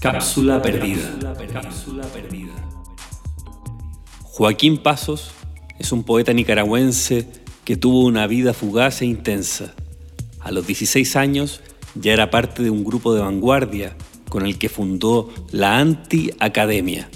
[0.00, 1.18] Cápsula perdida.
[4.22, 5.32] Joaquín Pasos
[5.80, 7.26] es un poeta nicaragüense
[7.64, 9.74] que tuvo una vida fugaz e intensa.
[10.38, 11.62] A los 16 años
[11.96, 13.96] ya era parte de un grupo de vanguardia
[14.28, 17.10] con el que fundó la Anti-Academia,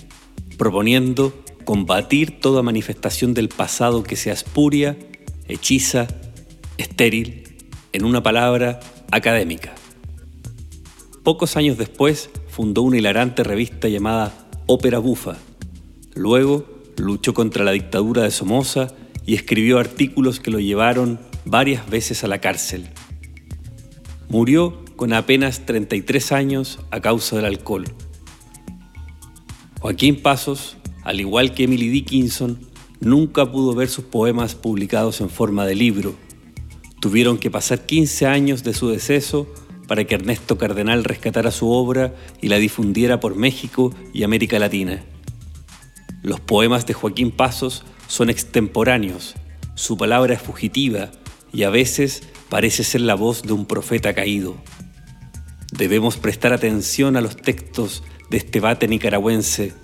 [0.58, 4.98] proponiendo combatir toda manifestación del pasado que sea espuria,
[5.46, 6.08] hechiza,
[6.78, 7.58] estéril,
[7.92, 8.80] en una palabra,
[9.12, 9.72] académica.
[11.22, 14.34] Pocos años después fundó una hilarante revista llamada
[14.66, 15.38] Ópera Bufa.
[16.14, 16.66] Luego
[16.98, 18.88] luchó contra la dictadura de Somoza
[19.24, 22.90] y escribió artículos que lo llevaron varias veces a la cárcel.
[24.28, 27.86] Murió con apenas 33 años a causa del alcohol.
[29.80, 32.58] Joaquín Pasos, al igual que Emily Dickinson,
[33.00, 36.14] nunca pudo ver sus poemas publicados en forma de libro.
[37.00, 39.48] Tuvieron que pasar 15 años de su deceso
[39.92, 45.04] para que Ernesto Cardenal rescatara su obra y la difundiera por México y América Latina.
[46.22, 49.34] Los poemas de Joaquín Pasos son extemporáneos,
[49.74, 51.10] su palabra es fugitiva
[51.52, 54.56] y a veces parece ser la voz de un profeta caído.
[55.72, 59.74] Debemos prestar atención a los textos de este bate nicaragüense,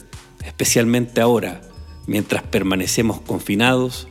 [0.42, 1.60] especialmente ahora,
[2.06, 4.08] mientras permanecemos confinados,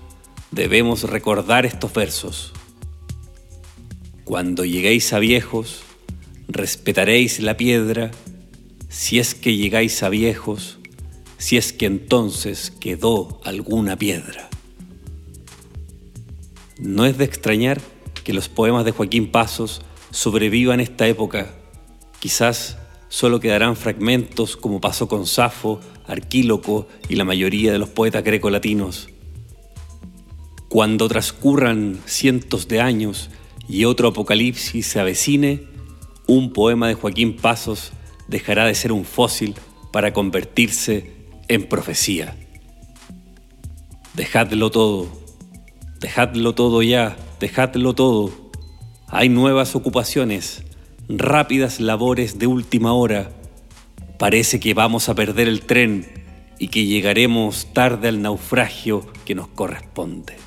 [0.52, 2.54] debemos recordar estos versos.
[4.26, 5.87] Cuando lleguéis a viejos,
[6.58, 8.12] respetaréis la piedra,
[8.90, 10.80] si es que llegáis a viejos,
[11.38, 14.50] si es que entonces quedó alguna piedra.
[16.80, 17.80] No es de extrañar
[18.24, 21.54] que los poemas de Joaquín Pasos sobrevivan esta época.
[22.20, 22.78] Quizás
[23.10, 29.10] solo quedarán fragmentos como pasó con Safo, Arquíloco y la mayoría de los poetas grecolatinos.
[30.70, 33.30] Cuando transcurran cientos de años
[33.70, 35.77] y otro apocalipsis se avecine,
[36.28, 37.94] un poema de Joaquín Pasos
[38.28, 39.56] dejará de ser un fósil
[39.92, 41.12] para convertirse
[41.48, 42.36] en profecía.
[44.14, 45.08] Dejadlo todo,
[46.00, 48.32] dejadlo todo ya, dejadlo todo.
[49.08, 50.64] Hay nuevas ocupaciones,
[51.08, 53.32] rápidas labores de última hora.
[54.20, 56.06] Parece que vamos a perder el tren
[56.60, 60.47] y que llegaremos tarde al naufragio que nos corresponde.